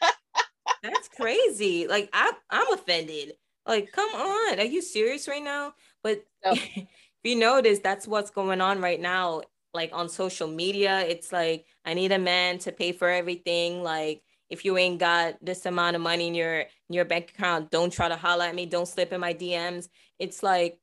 [0.83, 1.87] That's crazy.
[1.87, 3.33] Like I, I'm offended.
[3.67, 5.75] Like, come on, are you serious right now?
[6.03, 6.53] But oh.
[6.77, 6.87] if
[7.23, 9.43] you notice, that's what's going on right now.
[9.75, 13.83] Like on social media, it's like I need a man to pay for everything.
[13.83, 17.71] Like if you ain't got this amount of money in your in your bank account,
[17.71, 18.67] don't try to holler at me.
[18.67, 19.89] Don't slip in my DMs.
[20.19, 20.79] It's like,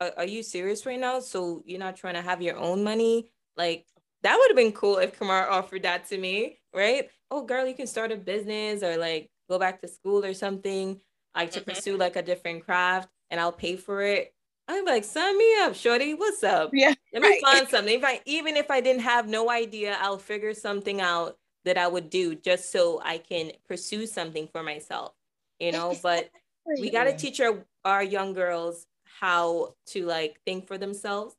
[0.00, 1.20] are, are you serious right now?
[1.20, 3.30] So you're not trying to have your own money?
[3.56, 3.86] Like
[4.22, 7.08] that would have been cool if Kamar offered that to me, right?
[7.30, 11.00] Oh, girl, you can start a business or like go back to school or something,
[11.34, 11.70] like to mm-hmm.
[11.70, 14.32] pursue like a different craft, and I'll pay for it.
[14.70, 16.14] I'm like, sign me up, shorty.
[16.14, 16.70] What's up?
[16.74, 16.92] Yeah.
[17.12, 17.40] Let me right.
[17.42, 17.98] find something.
[17.98, 21.36] If I even if I didn't have no idea, I'll figure something out
[21.68, 25.12] that I would do just so I can pursue something for myself.
[25.58, 26.28] You know, but
[26.66, 28.86] we got to teach our our young girls
[29.20, 31.34] how to like think for themselves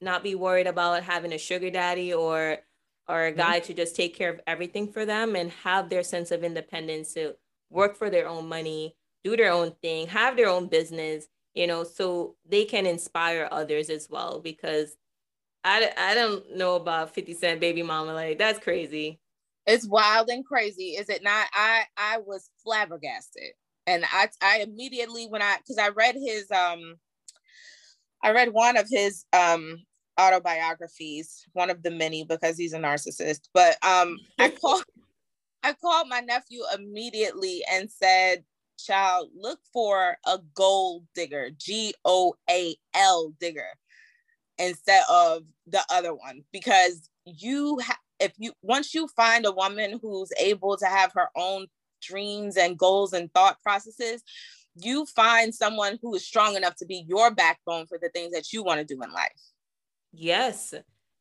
[0.00, 2.58] not be worried about having a sugar daddy or
[3.08, 3.38] or a mm-hmm.
[3.38, 3.66] guy mm-hmm.
[3.66, 7.34] to just take care of everything for them and have their sense of independence to
[7.70, 11.84] work for their own money, do their own thing, have their own business, you know,
[11.84, 14.40] so they can inspire others as well.
[14.40, 14.96] Because
[15.64, 18.14] I, I don't know about 50 Cent baby mama.
[18.14, 19.20] Like, that's crazy.
[19.66, 21.46] It's wild and crazy, is it not?
[21.52, 23.52] I I was flabbergasted.
[23.86, 26.96] And I I immediately when I because I read his um
[28.22, 29.84] I read one of his um
[30.18, 33.48] autobiographies, one of the many because he's a narcissist.
[33.52, 34.84] But um, I called
[35.62, 38.44] I called my nephew immediately and said,
[38.78, 43.68] "Child, look for a gold digger, G O A L digger,
[44.58, 49.98] instead of the other one, because you ha- if you once you find a woman
[50.02, 51.66] who's able to have her own
[52.02, 54.22] dreams and goals and thought processes."
[54.76, 58.52] You find someone who is strong enough to be your backbone for the things that
[58.52, 59.30] you want to do in life.
[60.12, 60.74] Yes.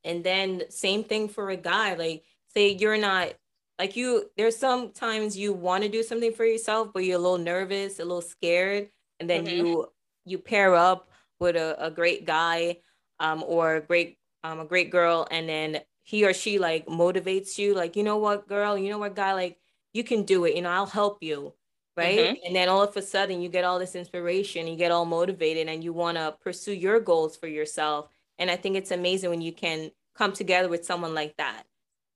[0.03, 1.93] And then same thing for a guy.
[1.93, 2.23] Like
[2.55, 3.33] say you're not
[3.79, 7.37] like you there's sometimes you want to do something for yourself, but you're a little
[7.37, 8.89] nervous, a little scared.
[9.19, 9.65] And then mm-hmm.
[9.65, 9.87] you
[10.25, 12.77] you pair up with a, a great guy
[13.19, 17.57] um or a great um a great girl and then he or she like motivates
[17.57, 19.57] you like you know what girl you know what guy like
[19.93, 21.53] you can do it you know i'll help you
[21.95, 22.45] right mm-hmm.
[22.45, 25.67] and then all of a sudden you get all this inspiration you get all motivated
[25.67, 29.41] and you want to pursue your goals for yourself and I think it's amazing when
[29.41, 31.63] you can come together with someone like that,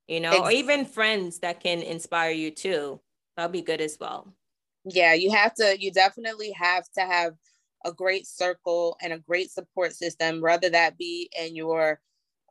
[0.06, 0.54] you know, exactly.
[0.54, 3.00] or even friends that can inspire you too.
[3.36, 4.32] That'll be good as well.
[4.84, 7.34] Yeah, you have to, you definitely have to have
[7.84, 12.00] a great circle and a great support system, whether that be in your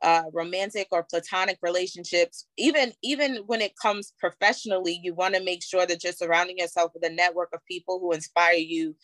[0.02, 5.62] uh, romantic or platonic relationships even even when it comes professionally you want to make
[5.62, 8.94] sure that you're surrounding yourself with a network of people who inspire you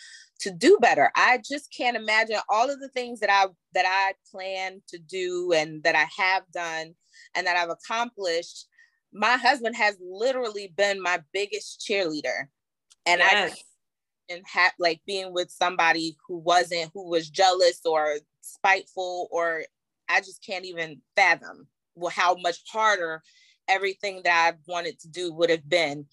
[0.41, 1.11] to do better.
[1.17, 5.53] I just can't imagine all of the things that i that i plan to do
[5.55, 6.95] and that i have done
[7.35, 8.67] and that i've accomplished.
[9.13, 12.49] My husband has literally been my biggest cheerleader.
[13.07, 13.53] And yes.
[13.53, 19.65] i and have like being with somebody who wasn't who was jealous or spiteful or
[20.09, 21.69] I just can't even fathom
[22.11, 23.23] how much harder
[23.69, 26.07] everything that I wanted to do would have been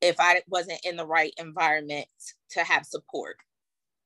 [0.00, 2.06] if I wasn't in the right environment
[2.50, 3.36] to have support.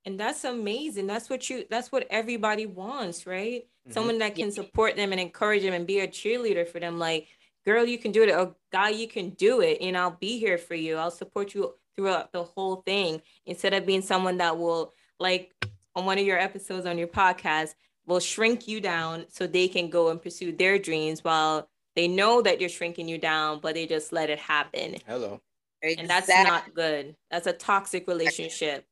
[0.07, 1.07] And that's amazing.
[1.07, 3.63] That's what you that's what everybody wants, right?
[3.63, 3.93] Mm-hmm.
[3.93, 7.29] Someone that can support them and encourage them and be a cheerleader for them like,
[7.67, 8.31] girl, you can do it.
[8.31, 9.79] A guy, you can do it.
[9.81, 10.97] And I'll be here for you.
[10.97, 15.53] I'll support you throughout the whole thing instead of being someone that will like
[15.95, 17.75] on one of your episodes on your podcast
[18.11, 22.43] will shrink you down so they can go and pursue their dreams while they know
[22.43, 24.97] that you're shrinking you down, but they just let it happen.
[25.07, 25.41] Hello.
[25.83, 27.15] And that's not good.
[27.31, 28.85] That's a toxic relationship.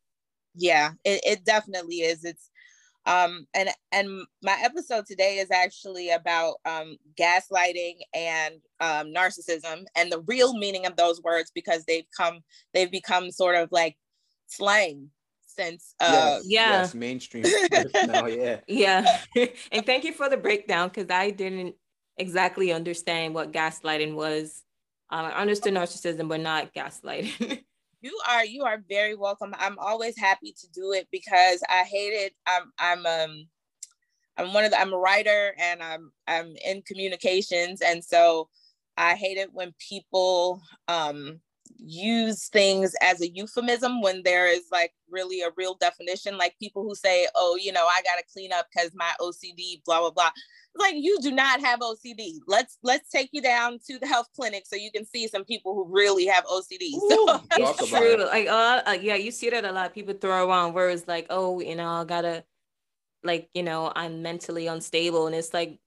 [0.54, 2.24] Yeah, it, it definitely is.
[2.24, 2.50] It's
[3.06, 10.10] um and and my episode today is actually about um gaslighting and um narcissism and
[10.10, 12.40] the real meaning of those words because they've come
[12.74, 13.96] they've become sort of like
[14.48, 15.10] slang
[15.58, 16.70] since uh yes, yeah.
[16.70, 17.44] yes, mainstream
[18.06, 18.60] now yeah.
[18.66, 19.18] Yeah.
[19.72, 21.74] And thank you for the breakdown because i didn't
[22.16, 24.62] exactly understand what gaslighting was.
[25.10, 27.64] Um, i understood narcissism but not gaslighting.
[28.00, 29.52] You are you are very welcome.
[29.58, 32.32] I'm always happy to do it because i hate it.
[32.46, 33.48] I'm i'm um
[34.36, 37.82] i'm one of the i'm a writer and i'm i'm in communications.
[37.82, 38.48] And so
[38.96, 41.40] i hate it when people um
[41.76, 46.82] use things as a euphemism when there is like really a real definition like people
[46.82, 50.30] who say oh you know i gotta clean up because my ocd blah blah blah.
[50.76, 54.64] Like you do not have ocd let's let's take you down to the health clinic
[54.66, 58.20] so you can see some people who really have ocd so it's true.
[58.20, 58.26] it.
[58.26, 61.60] like uh, uh, yeah you see that a lot people throw around words like oh
[61.60, 62.44] you know i gotta
[63.24, 65.80] like you know i'm mentally unstable and it's like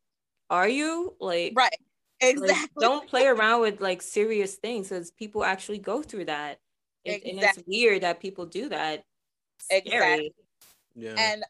[0.51, 1.15] are you?
[1.19, 1.75] Like right
[2.21, 2.47] exactly.
[2.47, 6.59] like, don't play around with like serious things because people actually go through that.
[7.03, 7.31] It, exactly.
[7.31, 9.03] and it's weird that people do that.
[9.69, 10.33] Exactly
[10.95, 11.15] yeah.
[11.17, 11.43] and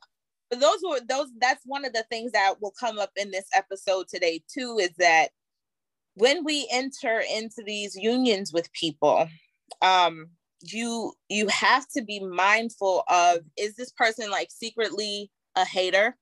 [0.51, 4.07] those were those that's one of the things that will come up in this episode
[4.07, 5.29] today too is that
[6.15, 9.27] when we enter into these unions with people
[9.81, 10.27] um
[10.61, 16.15] you you have to be mindful of is this person like secretly a hater?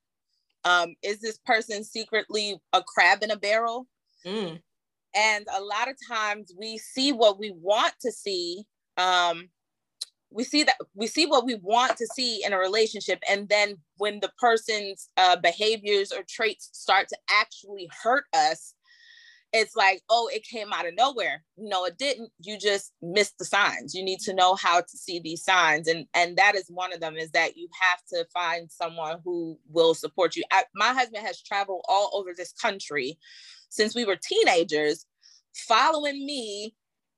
[0.63, 3.87] Um is this person secretly a crab in a barrel
[4.25, 4.61] Mm.
[5.15, 8.63] And a lot of times we see what we want to see.
[8.97, 9.49] Um,
[10.31, 13.19] we see that we see what we want to see in a relationship.
[13.27, 18.75] And then when the person's uh, behaviors or traits start to actually hurt us,
[19.51, 21.43] it's like, oh, it came out of nowhere.
[21.57, 22.31] No, it didn't.
[22.39, 23.95] You just missed the signs.
[23.95, 25.87] You need to know how to see these signs.
[25.87, 29.57] And and that is one of them is that you have to find someone who
[29.67, 30.43] will support you.
[30.51, 33.17] I, my husband has traveled all over this country
[33.69, 35.05] since we were teenagers,
[35.53, 36.75] following me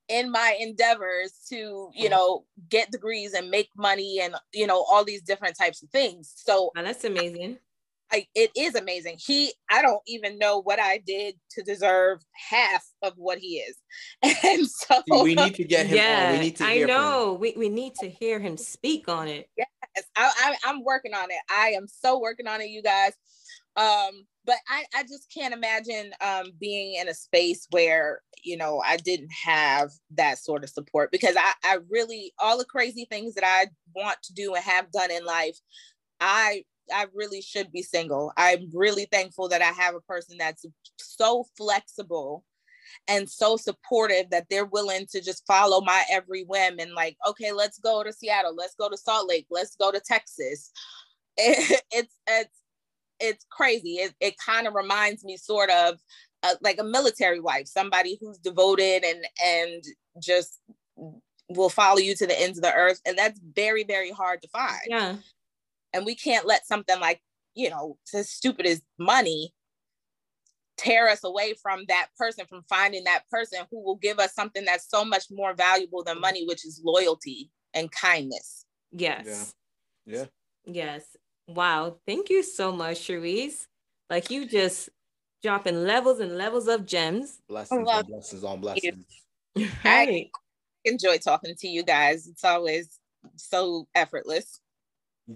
[0.08, 5.06] in my endeavors to you know get degrees and make money and you know all
[5.06, 6.34] these different types of things.
[6.36, 7.58] So oh, that's amazing.
[8.12, 9.18] I it is amazing.
[9.26, 13.78] He i don't even know what i did to deserve half of what he is.
[14.43, 16.34] And so we need to get him yeah on.
[16.34, 17.38] we need to i know.
[17.39, 19.49] We, we need to hear him speak on it.
[19.58, 19.68] Yes
[20.16, 21.39] I, I i'm working on it.
[21.49, 23.14] I am so working on it you guys.
[23.78, 28.81] Um but I, I just can't imagine um, being in a space where you know
[28.85, 33.35] I didn't have that sort of support because I, I really all the crazy things
[33.35, 35.57] that I want to do and have done in life,
[36.19, 36.63] I
[36.93, 38.33] I really should be single.
[38.37, 40.65] I'm really thankful that I have a person that's
[40.97, 42.43] so flexible
[43.07, 47.51] and so supportive that they're willing to just follow my every whim and like, okay,
[47.51, 50.71] let's go to Seattle, let's go to Salt Lake, let's go to Texas.
[51.37, 52.61] It, it's it's
[53.22, 53.95] it's crazy.
[53.95, 55.95] It, it kind of reminds me sort of
[56.43, 59.84] uh, like a military wife, somebody who's devoted and and
[60.22, 60.59] just
[61.49, 62.99] will follow you to the ends of the earth.
[63.05, 64.82] And that's very, very hard to find.
[64.88, 65.15] Yeah.
[65.93, 67.22] And we can't let something like,
[67.55, 69.53] you know, as stupid as money
[70.78, 74.65] tear us away from that person, from finding that person who will give us something
[74.65, 78.65] that's so much more valuable than money, which is loyalty and kindness.
[78.91, 79.53] Yes.
[80.05, 80.17] Yeah.
[80.17, 80.26] yeah.
[80.65, 81.03] Yes.
[81.54, 81.97] Wow.
[82.06, 83.68] Thank you so much, Charice.
[84.10, 84.89] Like you just
[85.41, 87.39] dropping levels and levels of gems.
[87.47, 89.06] Blessings on blessings on blessings.
[89.84, 90.30] I
[90.86, 92.28] enjoy talking to you guys.
[92.28, 92.99] It's always
[93.36, 94.60] so effortless.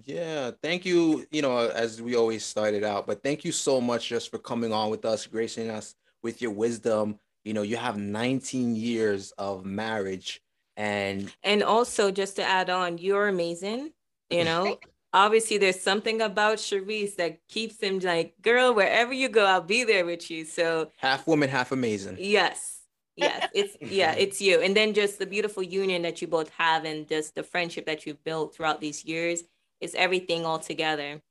[0.04, 1.26] Yeah, thank you.
[1.30, 4.72] You know, as we always started out, but thank you so much just for coming
[4.72, 7.18] on with us, gracing us with your wisdom.
[7.44, 10.42] You know, you have 19 years of marriage
[10.76, 13.92] and and also just to add on, you're amazing.
[14.30, 14.78] You know,
[15.16, 19.82] obviously there's something about Charice that keeps him like, girl, wherever you go, I'll be
[19.82, 20.44] there with you.
[20.44, 22.18] So half woman, half amazing.
[22.20, 22.82] Yes.
[23.16, 23.48] Yes.
[23.54, 24.60] It's yeah, it's you.
[24.60, 28.04] And then just the beautiful union that you both have and just the friendship that
[28.04, 29.42] you've built throughout these years
[29.80, 31.22] is everything all together.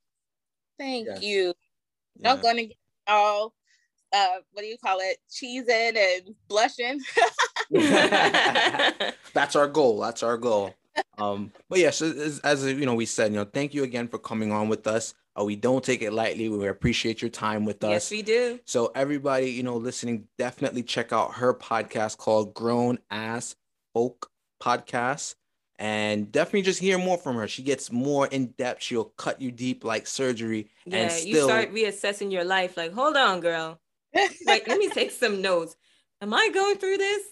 [0.79, 1.21] Thank yes.
[1.21, 1.53] you.
[2.19, 2.33] Yeah.
[2.33, 2.77] Not gonna get
[3.07, 3.53] all
[4.11, 5.17] uh what do you call it?
[5.29, 7.01] Cheesing and blushing.
[9.33, 9.99] That's our goal.
[9.99, 10.73] That's our goal
[11.17, 14.17] um, but yes, as, as, you know, we said, you know, thank you again for
[14.17, 15.13] coming on with us.
[15.39, 16.47] Uh, we don't take it lightly.
[16.49, 17.89] We appreciate your time with us.
[17.89, 18.59] Yes, we do.
[18.65, 23.55] So everybody, you know, listening, definitely check out her podcast called Grown Ass
[23.93, 24.29] Folk
[24.61, 25.35] Podcast.
[25.77, 27.49] And definitely just hear more from her.
[27.49, 28.81] She gets more in depth.
[28.81, 30.69] She'll cut you deep like surgery.
[30.85, 31.27] Yeah, and still...
[31.27, 32.77] you start reassessing your life.
[32.77, 33.81] Like, hold on, girl.
[34.47, 35.75] like, let me take some notes.
[36.21, 37.23] Am I going through this?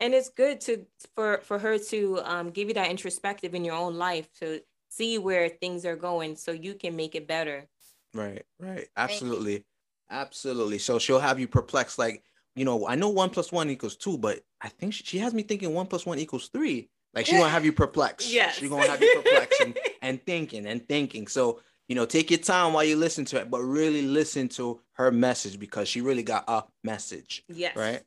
[0.00, 3.74] And it's good to for for her to um, give you that introspective in your
[3.74, 7.66] own life to see where things are going so you can make it better.
[8.12, 8.86] Right right.
[8.96, 9.64] Absolutely.
[10.10, 10.78] Absolutely.
[10.78, 12.22] So she'll have you perplexed like
[12.56, 15.34] you know i know one plus one equals two but i think she, she has
[15.34, 16.88] me thinking one plus one equals three.
[17.12, 18.32] Like she's gonna have you perplexed.
[18.32, 21.26] Yeah she's gonna have you perplexed and, and thinking and thinking.
[21.26, 24.80] So you know take your time while you listen to it but really listen to
[24.92, 27.44] her message because she really got a message.
[27.48, 27.76] Yes.
[27.76, 28.02] Right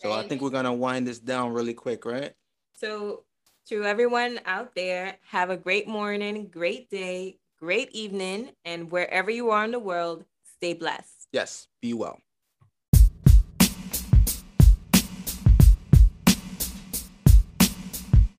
[0.00, 2.32] so I think we're gonna wind this down really quick, right?
[2.74, 3.24] So
[3.66, 9.50] to everyone out there, have a great morning, great day, great evening, and wherever you
[9.50, 10.24] are in the world,
[10.56, 11.28] stay blessed.
[11.32, 12.18] Yes, be well.